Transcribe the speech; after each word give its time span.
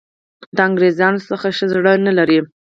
د 0.55 0.57
انګرېزانو 0.67 1.19
څخه 1.29 1.47
ښه 1.57 1.65
زړه 1.73 1.91
نه 2.05 2.11
لري. 2.17 2.39